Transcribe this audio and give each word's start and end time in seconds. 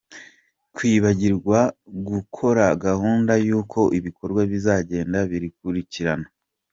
Kwibagirwa 0.75 1.59
gukora 2.09 2.65
gahunda 2.85 3.33
y’uko 3.47 3.79
ibikorwa 3.97 4.41
bizagenda 4.51 5.17
bikurikirana. 5.31 6.27